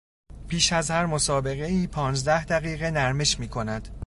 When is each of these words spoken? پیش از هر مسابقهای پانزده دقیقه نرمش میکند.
پیش 0.47 0.73
از 0.73 0.91
هر 0.91 1.05
مسابقهای 1.05 1.87
پانزده 1.87 2.45
دقیقه 2.45 2.91
نرمش 2.91 3.39
میکند. 3.39 3.95